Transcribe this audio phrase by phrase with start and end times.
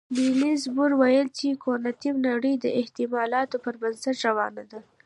[0.39, 4.79] نيلز بور ویل چې کوانتم نړۍ د احتمالاتو پر بنسټ روانه ده.